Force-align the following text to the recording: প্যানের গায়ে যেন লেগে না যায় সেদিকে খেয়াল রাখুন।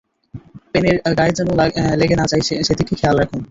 প্যানের 0.71 0.95
গায়ে 1.19 1.37
যেন 1.37 1.49
লেগে 1.99 2.15
না 2.17 2.25
যায় 2.31 2.43
সেদিকে 2.67 2.93
খেয়াল 2.99 3.15
রাখুন। 3.19 3.41